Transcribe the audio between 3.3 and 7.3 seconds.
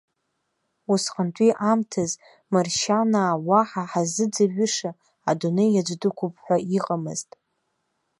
уаҳа ҳаззыӡырҩыша адунеи аӡә дықәуп ҳәа иҟамызт.